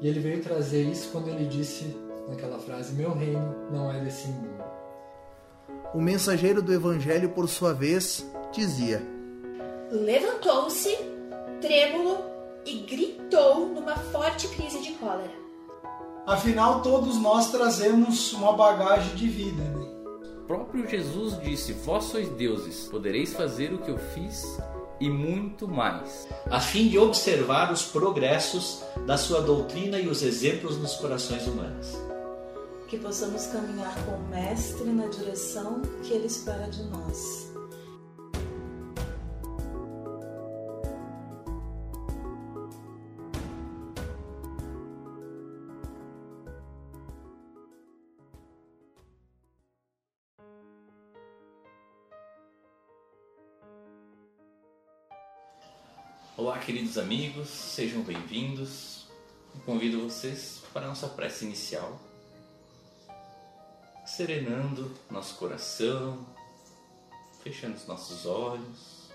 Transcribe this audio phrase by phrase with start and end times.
[0.00, 1.96] E ele veio trazer isso quando ele disse
[2.28, 4.62] naquela frase: Meu reino não é desse mundo.
[5.94, 9.02] O mensageiro do evangelho, por sua vez, dizia:
[9.90, 10.96] Levantou-se,
[11.60, 12.18] trêmulo,
[12.64, 15.32] e gritou numa forte crise de cólera.
[16.26, 19.62] Afinal, todos nós trazemos uma bagagem de vida.
[19.62, 19.88] Né?
[20.42, 24.58] O próprio Jesus disse: Vós sois deuses, podereis fazer o que eu fiz
[25.00, 26.28] e muito mais.
[26.50, 31.96] A fim de observar os progressos da sua doutrina e os exemplos nos corações humanos.
[32.88, 37.48] Que possamos caminhar com o Mestre na direção que ele espera de nós.
[56.36, 58.97] Olá, queridos amigos, sejam bem-vindos.
[59.64, 62.00] Convido vocês para a nossa prece inicial,
[64.04, 66.26] serenando nosso coração,
[67.42, 69.08] fechando os nossos olhos.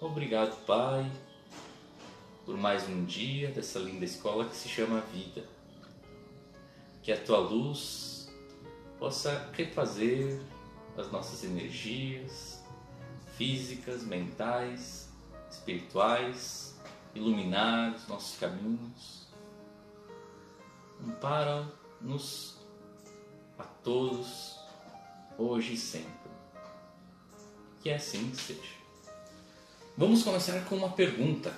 [0.00, 1.10] Obrigado, Pai,
[2.44, 5.44] por mais um dia dessa linda escola que se chama Vida.
[7.02, 8.32] Que a tua luz
[8.98, 10.40] possa refazer
[10.96, 12.62] as nossas energias
[13.36, 15.08] físicas, mentais,
[15.50, 16.71] espirituais,
[17.14, 19.26] iluminar os nossos caminhos.
[21.04, 22.56] Ampara-nos
[23.58, 24.58] a todos,
[25.36, 26.30] hoje e sempre.
[27.80, 28.82] Que assim seja.
[29.96, 31.52] Vamos começar com uma pergunta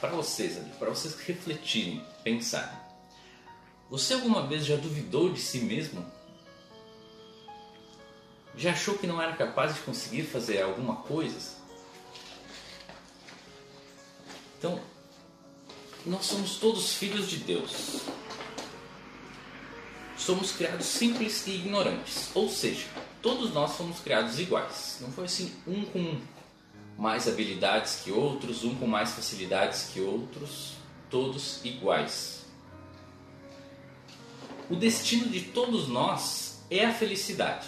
[0.00, 2.76] para vocês para vocês refletirem, pensarem.
[3.88, 6.04] Você alguma vez já duvidou de si mesmo?
[8.56, 11.61] Já achou que não era capaz de conseguir fazer alguma coisa?
[14.62, 14.78] Então,
[16.06, 18.02] nós somos todos filhos de Deus.
[20.16, 22.30] Somos criados simples e ignorantes.
[22.32, 22.86] Ou seja,
[23.20, 24.98] todos nós fomos criados iguais.
[25.00, 26.20] Não foi assim um com
[26.96, 30.74] mais habilidades que outros, um com mais facilidades que outros,
[31.10, 32.44] todos iguais.
[34.70, 37.66] O destino de todos nós é a felicidade.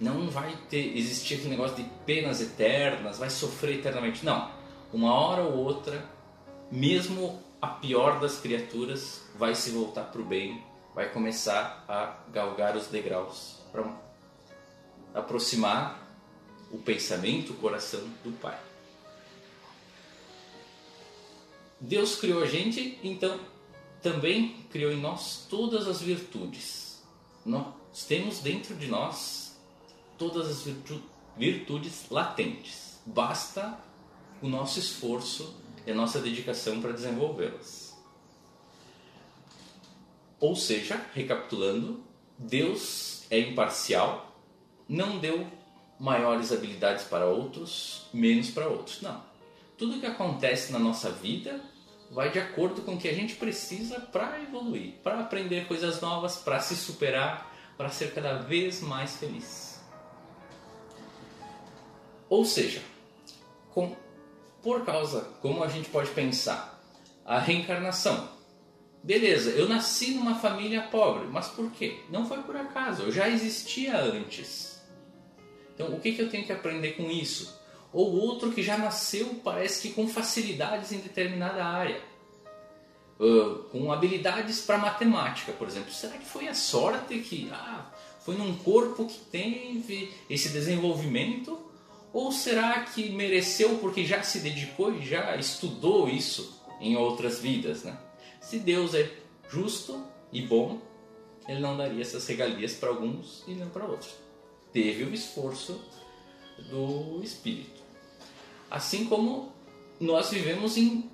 [0.00, 4.24] Não vai ter existir aquele negócio de penas eternas, vai sofrer eternamente.
[4.24, 4.54] Não
[4.92, 6.08] uma hora ou outra,
[6.70, 10.62] mesmo a pior das criaturas vai se voltar para o bem,
[10.94, 13.84] vai começar a galgar os degraus para
[15.14, 16.02] aproximar
[16.70, 18.58] o pensamento, o coração do Pai.
[21.80, 23.38] Deus criou a gente, então
[24.02, 27.02] também criou em nós todas as virtudes.
[27.44, 29.56] Nós temos dentro de nós
[30.16, 30.74] todas as
[31.36, 32.98] virtudes latentes.
[33.04, 33.78] Basta
[34.42, 37.96] o nosso esforço e a nossa dedicação para desenvolvê-las.
[40.38, 42.02] Ou seja, recapitulando,
[42.38, 44.38] Deus é imparcial,
[44.88, 45.46] não deu
[45.98, 49.00] maiores habilidades para outros, menos para outros.
[49.00, 49.22] Não.
[49.78, 51.60] Tudo que acontece na nossa vida
[52.10, 56.36] vai de acordo com o que a gente precisa para evoluir, para aprender coisas novas,
[56.36, 59.80] para se superar, para ser cada vez mais feliz.
[62.28, 62.82] Ou seja,
[63.70, 63.94] com
[64.66, 66.82] por causa, como a gente pode pensar,
[67.24, 68.28] a reencarnação.
[69.00, 72.00] Beleza, eu nasci numa família pobre, mas por quê?
[72.10, 74.82] Não foi por acaso, eu já existia antes.
[75.72, 77.62] Então, o que, que eu tenho que aprender com isso?
[77.92, 82.02] Ou outro que já nasceu, parece que com facilidades em determinada área.
[83.20, 85.92] Uh, com habilidades para matemática, por exemplo.
[85.92, 87.88] Será que foi a sorte que ah,
[88.18, 91.65] foi num corpo que teve esse desenvolvimento?
[92.16, 97.84] Ou será que mereceu porque já se dedicou e já estudou isso em outras vidas?
[97.84, 97.94] Né?
[98.40, 99.12] Se Deus é
[99.50, 100.80] justo e bom,
[101.46, 104.14] ele não daria essas regalias para alguns e não para outros.
[104.72, 105.78] Teve o esforço
[106.70, 107.82] do Espírito.
[108.70, 109.52] Assim como
[110.00, 111.10] nós vivemos em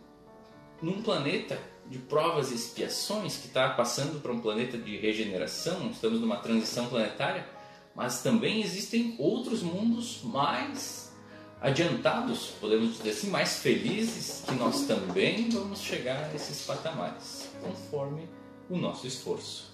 [0.81, 6.21] num planeta de provas e expiações que está passando para um planeta de regeneração, estamos
[6.21, 7.45] numa transição planetária
[7.95, 11.13] mas também existem outros mundos mais
[11.61, 18.29] adiantados, podemos dizer assim, mais felizes, que nós também vamos chegar a esses patamares, conforme
[18.69, 19.71] o nosso esforço.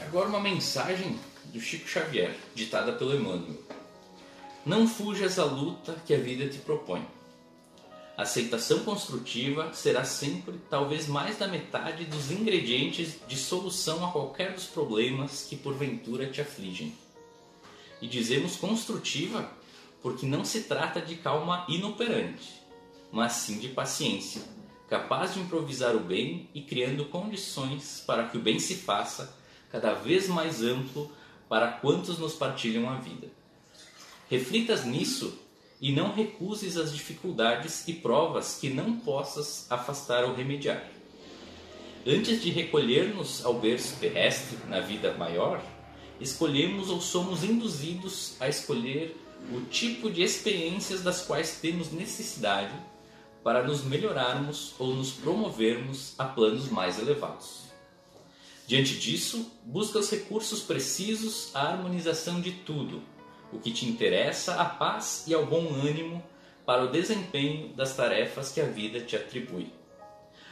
[0.00, 1.18] Agora uma mensagem
[1.52, 3.58] do Chico Xavier, ditada pelo Emmanuel.
[4.64, 7.06] Não fujas à luta que a vida te propõe
[8.20, 14.52] a aceitação construtiva será sempre talvez mais da metade dos ingredientes de solução a qualquer
[14.52, 16.92] dos problemas que porventura te afligem.
[17.98, 19.50] E dizemos construtiva
[20.02, 22.60] porque não se trata de calma inoperante,
[23.10, 24.42] mas sim de paciência,
[24.86, 29.34] capaz de improvisar o bem e criando condições para que o bem se faça
[29.72, 31.10] cada vez mais amplo
[31.48, 33.28] para quantos nos partilham a vida.
[34.28, 35.38] Reflitas nisso
[35.80, 40.84] e não recuses as dificuldades e provas que não possas afastar ou remediar.
[42.06, 45.62] Antes de recolher-nos ao berço terrestre na vida maior,
[46.20, 49.16] escolhemos ou somos induzidos a escolher
[49.52, 52.74] o tipo de experiências das quais temos necessidade
[53.42, 57.70] para nos melhorarmos ou nos promovermos a planos mais elevados.
[58.66, 63.02] Diante disso, busca os recursos precisos à harmonização de tudo,
[63.52, 66.22] o que te interessa, a paz e ao bom ânimo
[66.64, 69.72] para o desempenho das tarefas que a vida te atribui.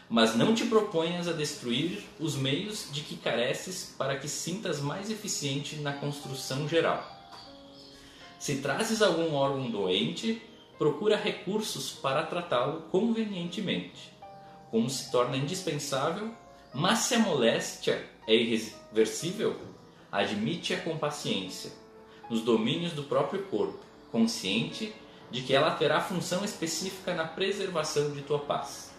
[0.08, 5.10] Mas não te proponhas a destruir os meios de que careces para que sintas mais
[5.10, 7.06] eficiente na construção geral.
[8.38, 10.40] Se trazes algum órgão doente,
[10.78, 14.12] procura recursos para tratá-lo convenientemente.
[14.70, 16.32] Como se torna indispensável,
[16.72, 19.56] mas se a moléstia é irreversível,
[20.10, 21.72] admite-a com paciência,
[22.28, 23.78] nos domínios do próprio corpo,
[24.10, 24.94] consciente
[25.30, 28.90] de que ela terá função específica na preservação de tua paz.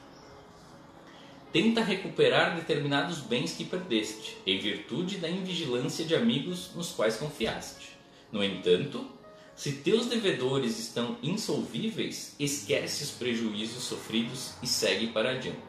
[1.51, 7.97] Tenta recuperar determinados bens que perdeste, em virtude da invigilância de amigos nos quais confiaste.
[8.31, 9.07] No entanto,
[9.55, 15.59] se teus devedores estão insolvíveis, esquece os prejuízos sofridos e segue para adiante.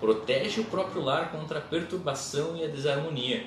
[0.00, 3.46] Protege o próprio lar contra a perturbação e a desarmonia,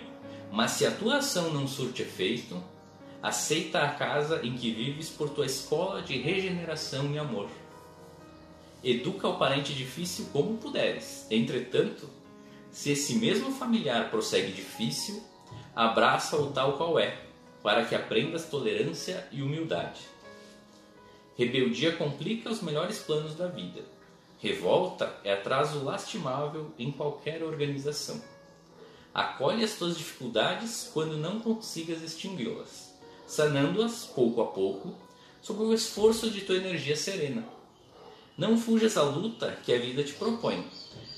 [0.51, 2.63] mas se a tua ação não surte efeito,
[3.25, 7.49] aceita a casa em que vives por tua escola de regeneração e amor.
[8.83, 11.25] Educa o parente difícil como puderes.
[11.31, 12.07] Entretanto,
[12.69, 15.23] se esse mesmo familiar prossegue difícil,
[15.75, 17.17] abraça-o tal qual é,
[17.63, 20.01] para que aprendas tolerância e humildade.
[21.35, 23.81] Rebeldia complica os melhores planos da vida.
[24.39, 28.21] Revolta é atraso lastimável em qualquer organização.
[29.11, 32.84] Acolhe as tuas dificuldades quando não consigas extingui-las,
[33.27, 34.95] sanando-as pouco a pouco,
[35.41, 37.43] sob o esforço de tua energia serena.
[38.37, 40.65] Não fujas à luta que a vida te propõe.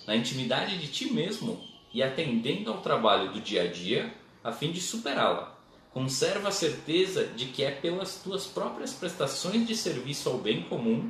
[0.05, 1.61] Na intimidade de ti mesmo
[1.93, 4.13] e atendendo ao trabalho do dia a dia,
[4.43, 5.57] a fim de superá-la
[5.97, 11.09] Conserva a certeza de que é pelas tuas próprias prestações de serviço ao bem comum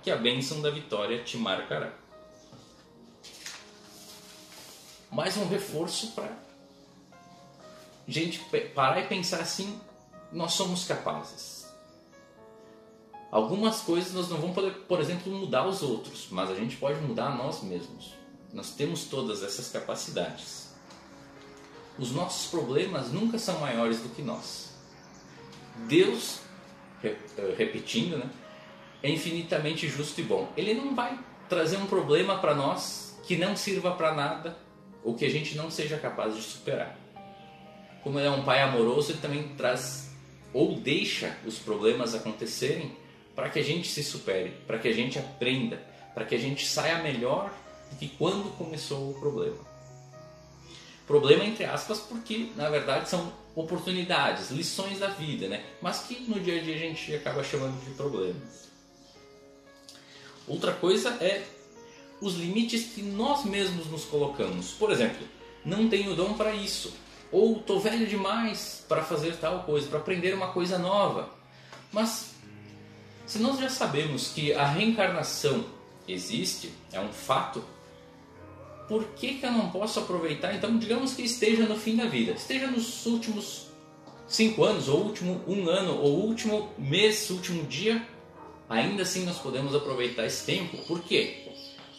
[0.00, 1.92] que a bênção da vitória te marcará.
[5.10, 6.30] Mais um reforço para
[8.06, 8.38] gente
[8.76, 9.80] parar e pensar assim:
[10.32, 11.66] nós somos capazes.
[13.30, 17.00] Algumas coisas nós não vamos poder, por exemplo, mudar os outros, mas a gente pode
[17.00, 18.14] mudar nós mesmos.
[18.52, 20.68] Nós temos todas essas capacidades
[21.98, 24.72] os nossos problemas nunca são maiores do que nós.
[25.88, 26.40] Deus,
[27.02, 27.16] eh,
[27.56, 28.30] repetindo, né,
[29.02, 30.50] é infinitamente justo e bom.
[30.56, 34.56] Ele não vai trazer um problema para nós que não sirva para nada
[35.02, 36.96] ou que a gente não seja capaz de superar.
[38.02, 40.07] Como ele é um pai amoroso, ele também traz
[40.52, 42.96] ou deixa os problemas acontecerem
[43.34, 45.76] para que a gente se supere, para que a gente aprenda,
[46.14, 47.52] para que a gente saia melhor
[47.90, 49.66] do que quando começou o problema.
[51.06, 55.64] Problema entre aspas, porque na verdade são oportunidades, lições da vida, né?
[55.80, 58.68] Mas que no dia a dia a gente acaba chamando de problemas.
[60.46, 61.44] Outra coisa é
[62.20, 64.72] os limites que nós mesmos nos colocamos.
[64.72, 65.26] Por exemplo,
[65.64, 66.92] não tenho dom para isso,
[67.30, 71.30] ou tô velho demais para fazer tal coisa, para aprender uma coisa nova.
[71.92, 72.34] Mas
[73.26, 75.64] se nós já sabemos que a reencarnação
[76.06, 77.62] existe, é um fato,
[78.88, 80.54] por que, que eu não posso aproveitar?
[80.54, 83.66] Então, digamos que esteja no fim da vida, esteja nos últimos
[84.26, 88.06] cinco anos, ou último um ano, ou último mês, último dia,
[88.68, 90.78] ainda assim nós podemos aproveitar esse tempo.
[90.86, 91.52] Por quê?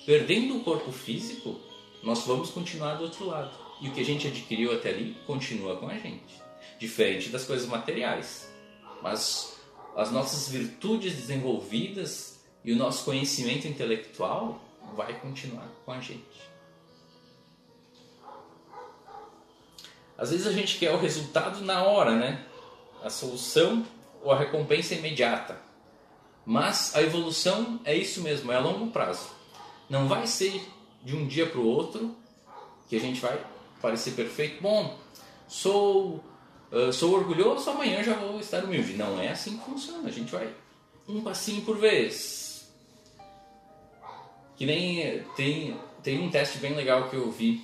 [0.05, 1.59] Perdendo o corpo físico,
[2.01, 3.68] nós vamos continuar do outro lado.
[3.81, 6.41] E o que a gente adquiriu até ali continua com a gente.
[6.77, 8.49] Diferente das coisas materiais.
[9.01, 9.57] Mas
[9.95, 14.61] as nossas virtudes desenvolvidas e o nosso conhecimento intelectual
[14.95, 16.49] vai continuar com a gente.
[20.17, 22.45] Às vezes a gente quer o resultado na hora, né?
[23.01, 23.85] A solução
[24.21, 25.61] ou a recompensa imediata.
[26.45, 29.29] Mas a evolução é isso mesmo, é a longo prazo.
[29.89, 30.61] Não vai ser
[31.03, 32.15] de um dia para o outro
[32.89, 33.39] que a gente vai
[33.81, 34.61] parecer perfeito.
[34.61, 34.97] Bom,
[35.47, 36.23] sou
[36.71, 38.93] uh, sou orgulhoso, amanhã já vou estar humilde.
[38.93, 40.07] Não é assim que funciona.
[40.07, 40.47] A gente vai
[41.07, 42.69] um passinho por vez.
[44.55, 47.63] Que nem tem tem um teste bem legal que eu vi.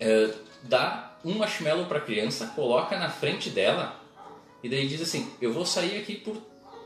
[0.00, 4.00] Uh, dá um marshmallow para a criança, coloca na frente dela
[4.62, 6.36] E daí diz assim: eu vou sair aqui por.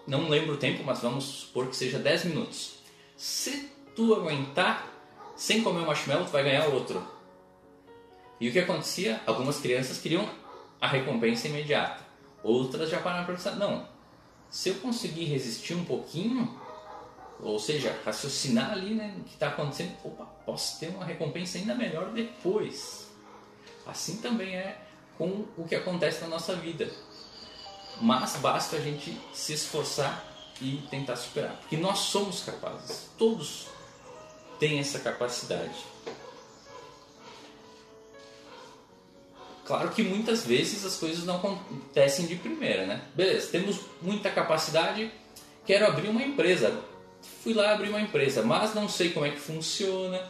[0.06, 2.74] Não lembro o tempo, mas vamos supor que seja 10 minutos.
[3.16, 4.88] Se tu aguentar
[5.36, 7.06] sem comer o marshmallow, tu vai ganhar outro.
[8.42, 9.20] E o que acontecia?
[9.24, 10.28] Algumas crianças queriam
[10.80, 12.02] a recompensa imediata.
[12.42, 13.86] Outras já pararam para pensar: não,
[14.50, 16.60] se eu conseguir resistir um pouquinho,
[17.38, 21.72] ou seja, raciocinar ali né, o que está acontecendo, opa, posso ter uma recompensa ainda
[21.72, 23.12] melhor depois.
[23.86, 24.76] Assim também é
[25.16, 26.90] com o que acontece na nossa vida.
[28.00, 30.20] Mas basta a gente se esforçar
[30.60, 31.58] e tentar superar.
[31.60, 33.08] Porque nós somos capazes.
[33.16, 33.68] Todos
[34.58, 35.92] têm essa capacidade.
[39.64, 43.02] Claro que muitas vezes as coisas não acontecem de primeira, né?
[43.14, 45.10] Beleza, temos muita capacidade,
[45.64, 46.80] quero abrir uma empresa.
[47.42, 50.20] Fui lá abrir uma empresa, mas não sei como é que funciona,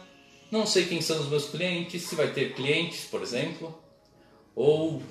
[0.51, 3.75] não sei quem são os meus clientes, se vai ter clientes, por exemplo,
[4.55, 5.01] ou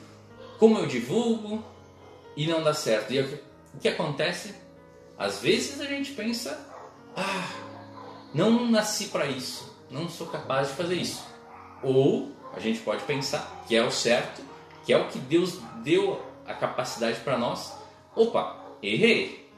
[0.58, 1.64] como eu divulgo
[2.36, 3.12] e não dá certo.
[3.12, 3.40] E o
[3.80, 4.54] que acontece?
[5.18, 6.64] Às vezes a gente pensa,
[7.16, 7.50] ah,
[8.32, 11.24] não nasci para isso, não sou capaz de fazer isso.
[11.82, 14.42] Ou a gente pode pensar que é o certo,
[14.85, 17.76] que é o que Deus deu a capacidade para nós.
[18.14, 19.49] Opa, errei.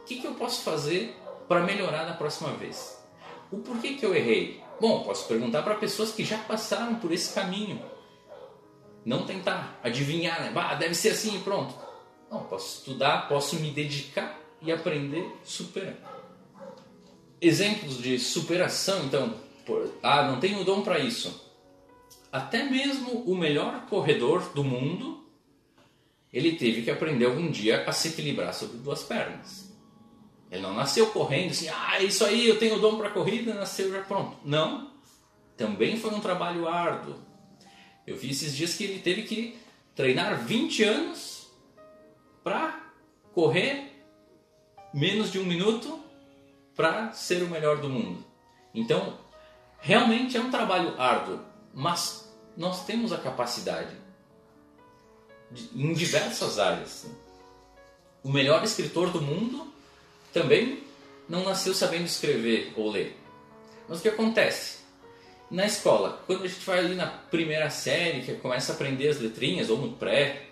[0.00, 1.16] O que, que eu posso fazer
[1.48, 3.02] para melhorar na próxima vez?
[3.50, 4.62] O porquê que eu errei?
[4.80, 7.80] Bom, posso perguntar para pessoas que já passaram por esse caminho.
[9.04, 10.52] Não tentar adivinhar, né?
[10.78, 11.74] Deve ser assim e pronto.
[12.30, 15.98] Não, posso estudar, posso me dedicar e aprender superando.
[17.40, 19.34] Exemplos de superação, então,
[19.66, 21.43] por, ah, não tenho dom para isso.
[22.34, 25.24] Até mesmo o melhor corredor do mundo,
[26.32, 29.72] ele teve que aprender algum dia a se equilibrar sobre duas pernas.
[30.50, 34.02] Ele não nasceu correndo assim, ah, isso aí, eu tenho dom para corrida, nasceu já
[34.02, 34.36] pronto.
[34.44, 34.90] Não.
[35.56, 37.14] Também foi um trabalho árduo.
[38.04, 39.56] Eu vi esses dias que ele teve que
[39.94, 41.48] treinar 20 anos
[42.42, 42.90] para
[43.32, 44.04] correr
[44.92, 46.00] menos de um minuto
[46.74, 48.24] para ser o melhor do mundo.
[48.74, 49.20] Então,
[49.78, 51.38] realmente é um trabalho árduo,
[51.72, 52.23] mas
[52.56, 53.96] nós temos a capacidade
[55.50, 57.06] de, em diversas áreas.
[58.22, 59.72] O melhor escritor do mundo
[60.32, 60.82] também
[61.28, 63.18] não nasceu sabendo escrever ou ler.
[63.88, 64.78] Mas o que acontece?
[65.50, 69.20] Na escola, quando a gente vai ali na primeira série, que começa a aprender as
[69.20, 70.46] letrinhas, ou no pré,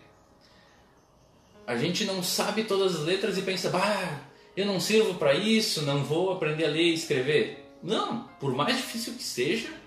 [1.66, 4.20] a gente não sabe todas as letras e pensa, bah,
[4.56, 7.70] eu não sirvo para isso, não vou aprender a ler e escrever.
[7.82, 9.81] Não, por mais difícil que seja,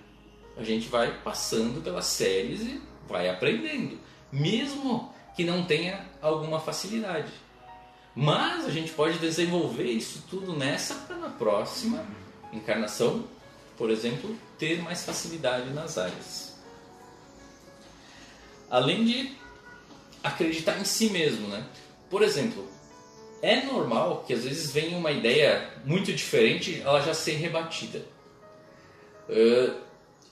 [0.57, 4.00] a gente vai passando pelas séries e vai aprendendo,
[4.31, 7.31] mesmo que não tenha alguma facilidade.
[8.15, 12.05] Mas a gente pode desenvolver isso tudo nessa para na próxima
[12.53, 13.25] encarnação,
[13.77, 16.55] por exemplo, ter mais facilidade nas áreas.
[18.69, 19.35] Além de
[20.24, 21.65] acreditar em si mesmo, né?
[22.09, 22.67] Por exemplo,
[23.41, 28.03] é normal que às vezes venha uma ideia muito diferente, ela já ser rebatida.
[29.29, 29.85] Uh,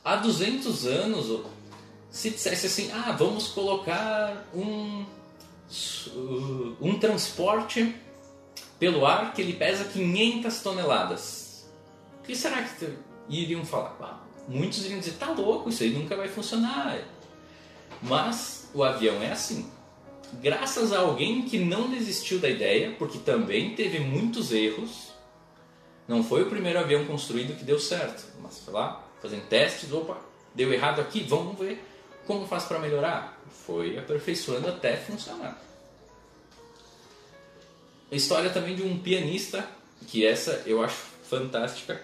[0.04, 1.46] há 200 anos,
[2.10, 5.06] se dissesse assim, ah, vamos colocar um,
[6.82, 7.96] um transporte
[8.78, 11.66] pelo ar que ele pesa 500 toneladas.
[12.20, 12.98] O que será que
[13.30, 13.96] iriam falar?
[14.02, 17.00] Ah, muitos iriam dizer, tá louco, isso aí nunca vai funcionar.
[18.02, 19.70] Mas o avião é assim.
[20.42, 25.14] Graças a alguém que não desistiu da ideia, porque também teve muitos erros,
[26.08, 30.18] não foi o primeiro avião construído que deu certo, mas foi lá, fazendo testes, opa,
[30.53, 31.82] deu errado aqui, vamos ver
[32.27, 33.42] como faz para melhorar.
[33.65, 35.60] Foi aperfeiçoando até funcionar.
[38.12, 39.68] A história também de um pianista,
[40.08, 42.01] que essa eu acho fantástica.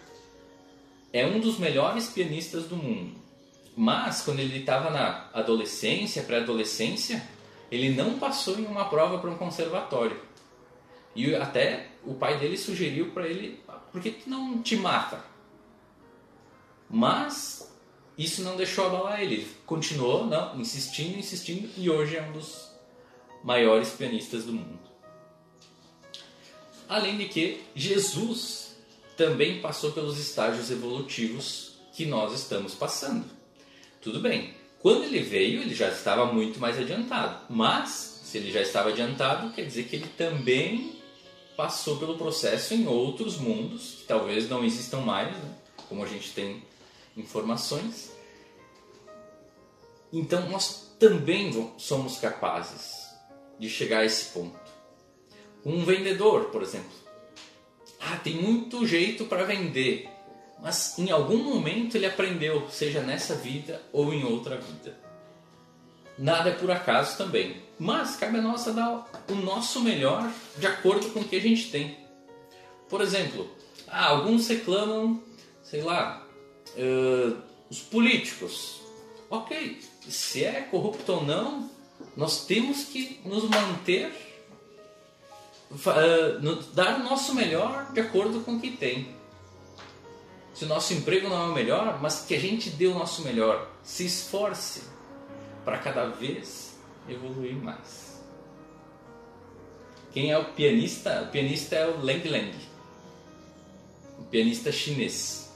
[1.12, 3.16] É um dos melhores pianistas do mundo.
[3.76, 7.28] Mas quando ele estava na adolescência, pré-adolescência,
[7.72, 10.20] ele não passou em uma prova para um conservatório.
[11.16, 13.60] E até o pai dele sugeriu para ele,
[13.92, 15.29] por que tu não te mata?
[16.90, 17.72] Mas
[18.18, 19.48] isso não deixou abalar ele.
[19.66, 22.70] continuou não, insistindo, insistindo e hoje é um dos
[23.44, 24.80] maiores pianistas do mundo.
[26.88, 28.76] Além de que Jesus
[29.16, 33.26] também passou pelos estágios evolutivos que nós estamos passando.
[34.02, 37.46] Tudo bem, quando ele veio, ele já estava muito mais adiantado.
[37.50, 40.96] Mas, se ele já estava adiantado, quer dizer que ele também
[41.58, 45.56] passou pelo processo em outros mundos, que talvez não existam mais, né?
[45.90, 46.64] como a gente tem
[47.20, 48.12] informações.
[50.12, 53.10] Então nós também somos capazes
[53.60, 54.60] de chegar a esse ponto.
[55.66, 56.92] Um vendedor, por exemplo,
[58.00, 60.10] ah, tem muito jeito para vender,
[60.62, 64.98] mas em algum momento ele aprendeu, seja nessa vida ou em outra vida.
[66.18, 67.62] nada é por acaso também.
[67.78, 71.72] Mas cabe a nós dar o nosso melhor de acordo com o que a gente
[71.72, 71.98] tem.
[72.90, 73.50] Por exemplo,
[73.88, 75.24] ah, alguns reclamam,
[75.64, 76.28] sei lá,
[76.76, 77.38] uh,
[77.70, 78.82] os políticos.
[79.30, 81.70] Ok, se é corrupto ou não,
[82.16, 84.12] nós temos que nos manter,
[85.72, 89.16] uh, dar o nosso melhor de acordo com o que tem.
[90.54, 93.22] Se o nosso emprego não é o melhor, mas que a gente dê o nosso
[93.22, 94.84] melhor, se esforce
[95.64, 98.20] para cada vez evoluir mais.
[100.12, 101.22] Quem é o pianista?
[101.22, 102.54] O pianista é o Leng Leng,
[104.18, 105.49] o pianista chinês.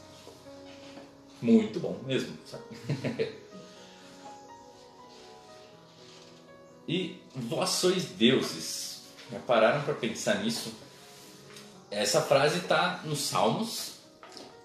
[1.44, 2.38] Muito bom mesmo,
[6.88, 9.02] e vós sois deuses.
[9.30, 10.74] Já pararam para pensar nisso?
[11.92, 13.96] Essa frase está nos Salmos,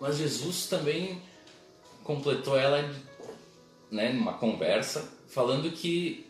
[0.00, 1.20] mas Jesus também
[2.04, 2.88] completou ela
[3.90, 6.28] né, numa conversa, falando que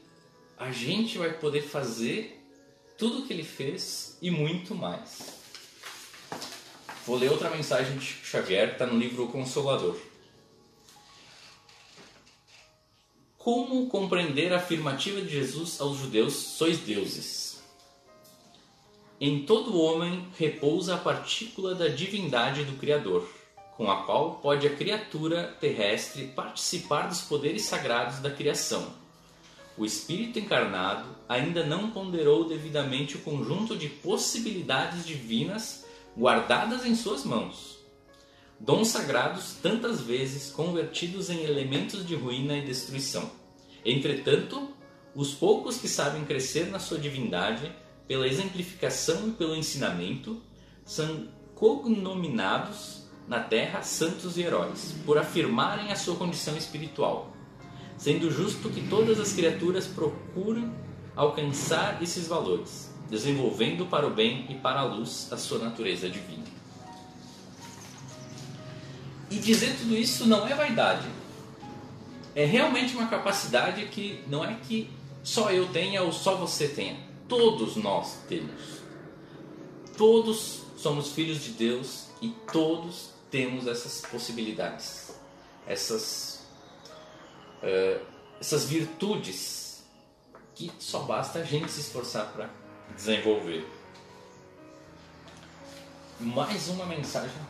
[0.57, 2.43] a gente vai poder fazer
[2.97, 5.37] tudo o que ele fez e muito mais.
[7.05, 10.09] Vou ler outra mensagem de Xavier, está no livro O Consolador.
[13.51, 17.63] Como compreender a afirmativa de Jesus aos judeus: sois deuses?
[19.19, 23.27] Em todo homem repousa a partícula da divindade do Criador,
[23.75, 28.93] com a qual pode a criatura terrestre participar dos poderes sagrados da criação.
[29.79, 37.25] O Espírito encarnado ainda não ponderou devidamente o conjunto de possibilidades divinas guardadas em suas
[37.25, 37.79] mãos.
[38.61, 43.38] Dons sagrados tantas vezes convertidos em elementos de ruína e destruição.
[43.91, 44.69] Entretanto,
[45.15, 47.73] os poucos que sabem crescer na sua divindade,
[48.07, 50.43] pela exemplificação e pelo ensinamento,
[50.85, 57.33] são cognominados na terra santos e heróis, por afirmarem a sua condição espiritual,
[57.97, 60.71] sendo justo que todas as criaturas procurem
[61.17, 66.45] alcançar esses valores, desenvolvendo para o bem e para a luz a sua natureza divina.
[69.31, 71.09] E dizer tudo isso não é vaidade.
[72.39, 74.89] É realmente uma capacidade que não é que
[75.25, 76.97] só eu tenha ou só você tenha.
[77.27, 78.79] Todos nós temos.
[79.97, 85.13] Todos somos filhos de Deus e todos temos essas possibilidades,
[85.67, 86.47] essas,
[87.61, 88.07] uh,
[88.41, 89.83] essas virtudes
[90.55, 92.49] que só basta a gente se esforçar para
[92.95, 93.67] desenvolver.
[96.21, 97.43] Mais uma mensagem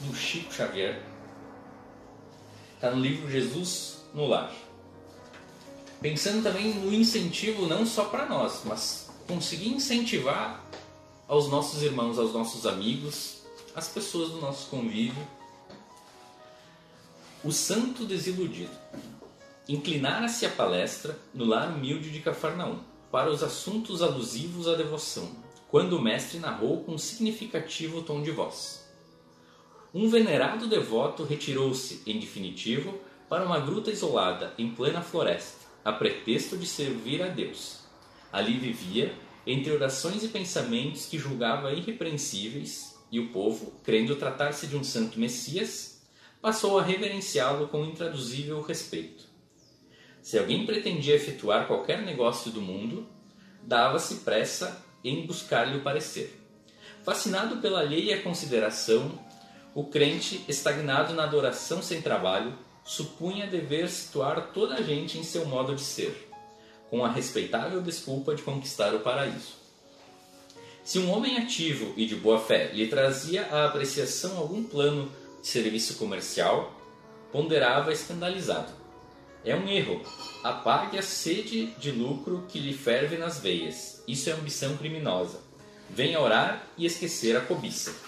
[0.00, 1.04] do Chico Xavier.
[2.74, 4.52] Está no livro Jesus no Lar.
[6.02, 10.64] Pensando também no incentivo não só para nós, mas conseguir incentivar
[11.28, 13.42] aos nossos irmãos, aos nossos amigos,
[13.76, 15.24] as pessoas do nosso convívio.
[17.44, 18.76] O santo desiludido.
[19.68, 22.80] Inclinara-se a palestra no lar humilde de Cafarnaum
[23.12, 25.30] para os assuntos alusivos à devoção,
[25.68, 28.84] quando o mestre narrou com significativo tom de voz.
[29.94, 32.98] Um venerado devoto retirou-se, em definitivo,
[33.28, 37.80] para uma gruta isolada em plena floresta, a pretexto de servir a Deus.
[38.32, 39.14] Ali vivia,
[39.46, 45.18] entre orações e pensamentos que julgava irrepreensíveis, e o povo, crendo tratar-se de um santo
[45.18, 46.02] Messias,
[46.40, 49.24] passou a reverenciá-lo com intraduzível respeito.
[50.20, 53.08] Se alguém pretendia efetuar qualquer negócio do mundo,
[53.62, 56.38] dava-se pressa em buscar-lhe o parecer.
[57.02, 59.18] Fascinado pela alheia consideração,
[59.74, 62.52] o crente, estagnado na adoração sem trabalho,
[62.88, 66.30] supunha dever situar toda a gente em seu modo de ser,
[66.88, 69.58] com a respeitável desculpa de conquistar o paraíso.
[70.82, 75.46] Se um homem ativo e de boa fé lhe trazia à apreciação algum plano de
[75.46, 76.72] serviço comercial,
[77.30, 78.72] ponderava escandalizado.
[79.44, 80.00] É um erro.
[80.42, 84.02] Apague a sede de lucro que lhe ferve nas veias.
[84.08, 85.40] Isso é ambição criminosa.
[85.90, 88.07] Venha orar e esquecer a cobiça.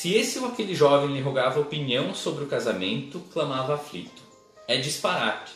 [0.00, 4.22] Se esse ou aquele jovem lhe rogava opinião sobre o casamento, clamava aflito.
[4.66, 5.52] É disparate.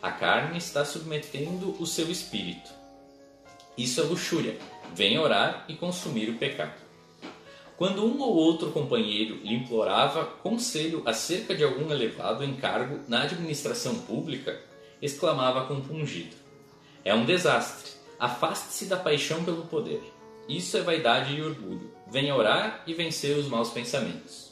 [0.00, 2.70] A carne está submetendo o seu espírito.
[3.76, 4.56] Isso é luxúria.
[4.94, 6.80] Venha orar e consumir o pecado.
[7.76, 13.96] Quando um ou outro companheiro lhe implorava conselho acerca de algum elevado encargo na administração
[14.02, 14.56] pública,
[15.02, 16.36] exclamava compungido:
[17.04, 17.90] É um desastre.
[18.20, 20.00] Afaste-se da paixão pelo poder.
[20.48, 21.90] Isso é vaidade e orgulho.
[22.10, 24.50] Venha orar e vencer os maus pensamentos.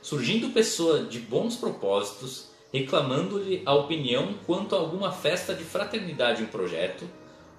[0.00, 6.46] Surgindo pessoa de bons propósitos, reclamando-lhe a opinião quanto a alguma festa de fraternidade em
[6.46, 7.08] projeto,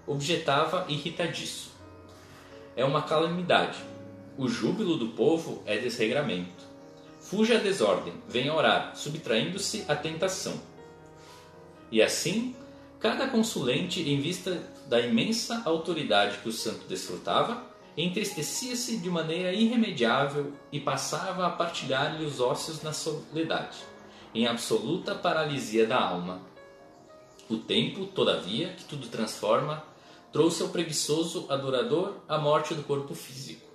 [0.08, 1.72] objetava irritadiço.
[2.76, 3.78] É uma calamidade.
[4.38, 6.64] O júbilo do povo é desregramento.
[7.20, 10.60] Fuja a desordem, venha orar, subtraindo-se à tentação.
[11.92, 12.56] E assim,
[13.00, 17.64] cada consulente, em vista da imensa autoridade que o santo desfrutava,
[17.96, 23.78] entristecia-se de maneira irremediável e passava a partilhar-lhe os ócios na soledade,
[24.34, 26.42] em absoluta paralisia da alma.
[27.50, 29.84] O tempo, todavia, que tudo transforma,
[30.32, 33.68] trouxe ao preguiçoso adorador a morte do corpo físico.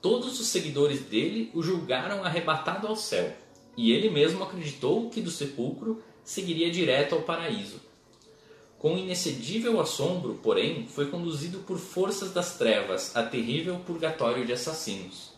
[0.00, 3.32] Todos os seguidores dele o julgaram arrebatado ao céu,
[3.76, 7.85] e ele mesmo acreditou que do sepulcro seguiria direto ao paraíso.
[8.78, 15.32] Com inexcedível assombro, porém, foi conduzido por forças das trevas a terrível purgatório de assassinos.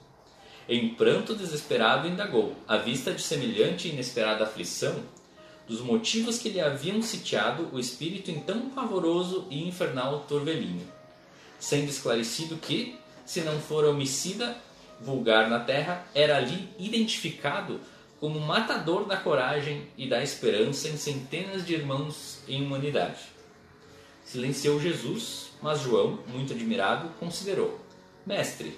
[0.68, 5.03] Em pranto desesperado indagou, à vista de semelhante e inesperada aflição,
[5.68, 10.87] dos motivos que lhe haviam sitiado o espírito em tão pavoroso e infernal torvelinho,
[11.59, 14.57] sendo esclarecido que, se não fora homicida
[15.01, 17.81] vulgar na terra, era ali identificado
[18.20, 23.20] como matador da coragem e da esperança em centenas de irmãos em humanidade.
[24.24, 27.78] Silenciou Jesus, mas João, muito admirado, considerou:
[28.26, 28.76] Mestre,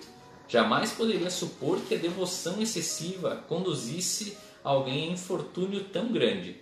[0.49, 6.61] jamais poderia supor que a devoção excessiva conduzisse alguém a infortúnio tão grande.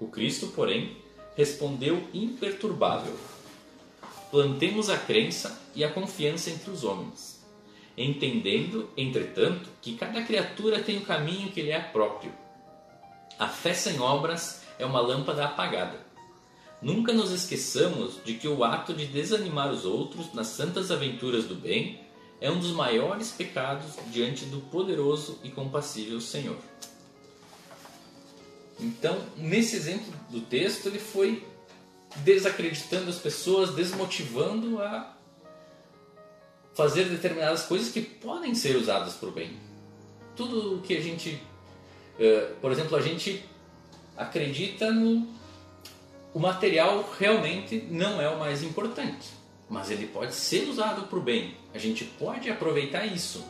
[0.00, 0.96] O Cristo, porém,
[1.36, 3.14] respondeu imperturbável:
[4.30, 7.33] Plantemos a crença e a confiança entre os homens
[7.96, 12.32] entendendo, entretanto, que cada criatura tem o caminho que lhe é próprio.
[13.38, 16.04] A fé sem obras é uma lâmpada apagada.
[16.82, 21.54] Nunca nos esqueçamos de que o ato de desanimar os outros nas santas aventuras do
[21.54, 22.00] bem
[22.40, 26.58] é um dos maiores pecados diante do poderoso e compassível Senhor.
[28.78, 31.42] Então, nesse exemplo do texto, ele foi
[32.16, 35.13] desacreditando as pessoas, desmotivando a
[36.74, 39.58] fazer determinadas coisas que podem ser usadas para o bem.
[40.36, 41.40] Tudo que a gente,
[42.18, 43.44] uh, por exemplo, a gente
[44.16, 45.34] acredita no
[46.34, 49.28] o material realmente não é o mais importante,
[49.70, 51.54] mas ele pode ser usado para o bem.
[51.72, 53.44] A gente pode aproveitar isso.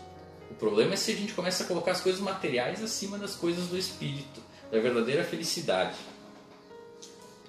[0.50, 3.68] O problema é se a gente começa a colocar as coisas materiais acima das coisas
[3.68, 5.96] do espírito, da verdadeira felicidade.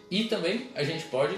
[0.09, 1.35] E também a gente pode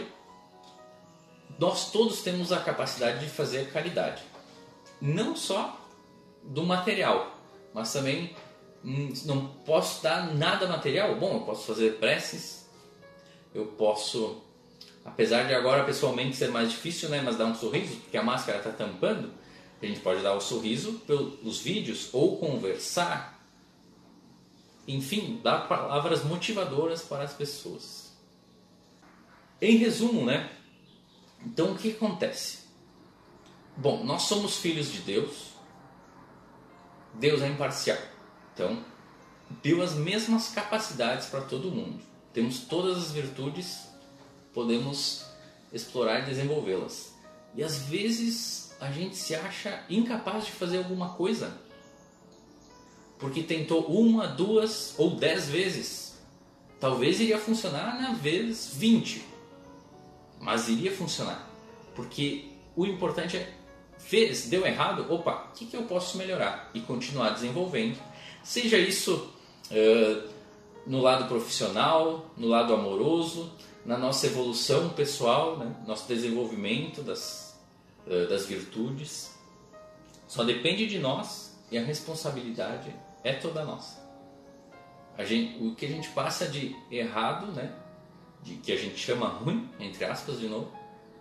[1.59, 4.23] nós todos temos a capacidade de fazer caridade.
[5.01, 5.79] Não só
[6.43, 7.35] do material,
[7.73, 8.35] mas também
[8.83, 11.15] hum, não posso dar nada material.
[11.15, 12.67] Bom, eu posso fazer preces,
[13.53, 14.41] eu posso,
[15.03, 18.59] apesar de agora pessoalmente ser mais difícil, né, mas dar um sorriso, porque a máscara
[18.59, 19.31] está tampando,
[19.81, 23.37] a gente pode dar o sorriso pelos vídeos ou conversar.
[24.87, 28.15] Enfim, dar palavras motivadoras para as pessoas.
[29.61, 30.56] Em resumo, né?
[31.45, 32.59] Então o que acontece?
[33.75, 35.51] Bom, nós somos filhos de Deus.
[37.13, 37.97] Deus é imparcial.
[38.53, 38.83] Então,
[39.61, 42.01] deu as mesmas capacidades para todo mundo.
[42.33, 43.87] Temos todas as virtudes,
[44.53, 45.25] podemos
[45.71, 47.13] explorar e desenvolvê-las.
[47.55, 51.65] E às vezes a gente se acha incapaz de fazer alguma coisa
[53.19, 56.15] porque tentou uma, duas ou dez vezes.
[56.79, 59.25] Talvez iria funcionar na vez 20
[60.39, 61.47] mas iria funcionar.
[61.95, 63.53] Porque o importante é,
[63.97, 66.69] fez, deu errado, opa, o que, que eu posso melhorar?
[66.73, 67.97] E continuar desenvolvendo.
[68.43, 69.33] Seja isso
[69.71, 70.29] uh,
[70.85, 73.51] no lado profissional, no lado amoroso,
[73.85, 75.75] na nossa evolução pessoal, né?
[75.85, 77.59] nosso desenvolvimento das,
[78.05, 79.35] uh, das virtudes.
[80.27, 84.05] Só depende de nós e a responsabilidade é toda nossa.
[85.19, 87.73] Gente, o que a gente passa de errado, né?
[88.41, 90.71] De, que a gente chama ruim, entre aspas, de novo,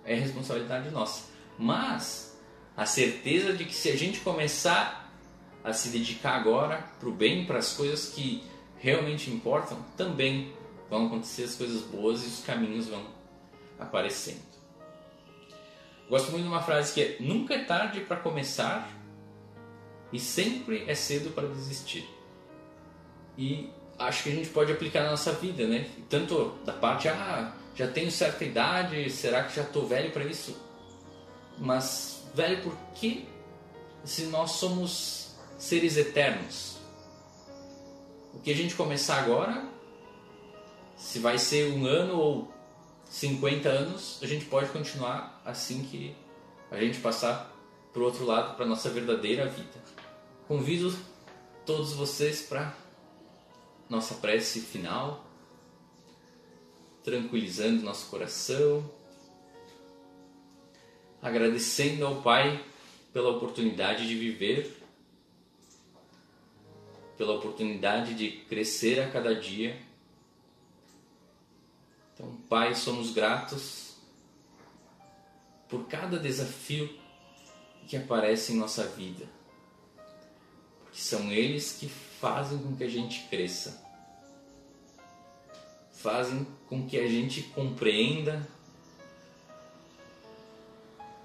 [0.05, 1.29] é responsabilidade nossa.
[1.59, 2.39] Mas
[2.77, 5.11] a certeza de que se a gente começar
[5.65, 8.45] a se dedicar agora para o bem, para as coisas que
[8.79, 10.53] realmente importam, também
[10.89, 13.05] vão acontecer as coisas boas e os caminhos vão
[13.79, 14.47] aparecendo.
[16.09, 18.89] Gosto muito de uma frase que é: nunca é tarde para começar
[20.13, 22.09] e sempre é cedo para desistir.
[23.37, 25.89] E acho que a gente pode aplicar na nossa vida, né?
[26.09, 30.57] Tanto da parte, ah, já tenho certa idade, será que já estou velho para isso?
[31.59, 33.27] Mas, velho, por que
[34.05, 36.77] se nós somos seres eternos?
[38.35, 39.65] O que a gente começar agora,
[40.97, 42.55] se vai ser um ano ou
[43.09, 46.15] 50 anos, a gente pode continuar assim que
[46.71, 47.53] a gente passar
[47.93, 49.83] para o outro lado, para nossa verdadeira vida.
[50.47, 50.95] Convido
[51.65, 52.75] todos vocês para
[53.89, 55.25] nossa prece final,
[57.05, 58.89] tranquilizando nosso coração,
[61.23, 62.65] agradecendo ao Pai
[63.13, 64.77] pela oportunidade de viver,
[67.17, 69.81] pela oportunidade de crescer a cada dia,
[72.17, 73.95] Então, Pai, somos gratos
[75.69, 76.89] por cada desafio
[77.87, 79.29] que aparece em nossa vida,
[80.97, 83.85] porque são eles que fazem com que a gente cresça,
[85.93, 88.49] fazem com que a gente compreenda,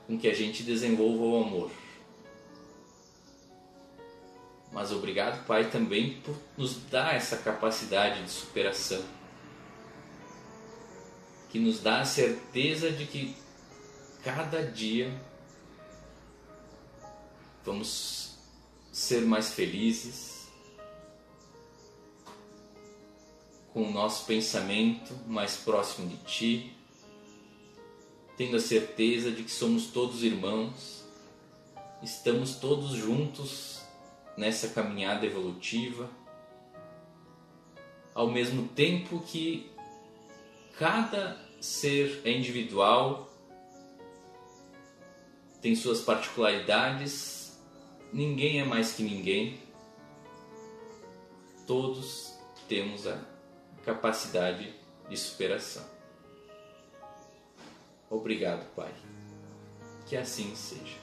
[0.05, 1.71] com que a gente desenvolva o amor.
[4.73, 9.03] Mas obrigado, Pai, também por nos dar essa capacidade de superação,
[11.49, 13.37] que nos dá a certeza de que
[14.21, 15.09] cada dia
[17.63, 18.30] vamos
[18.91, 20.47] ser mais felizes,
[23.73, 26.75] com o nosso pensamento mais próximo de Ti,
[28.35, 31.05] tendo a certeza de que somos todos irmãos,
[32.03, 33.81] estamos todos juntos
[34.35, 36.09] nessa caminhada evolutiva,
[38.13, 39.71] ao mesmo tempo que
[40.77, 43.29] cada ser é individual,
[45.61, 47.40] tem suas particularidades,
[48.11, 49.59] ninguém é mais que ninguém,
[51.65, 53.19] todos temos a
[53.85, 54.73] capacidade
[55.09, 55.85] de superação.
[58.09, 58.93] Obrigado, Pai.
[60.05, 61.00] Que assim seja.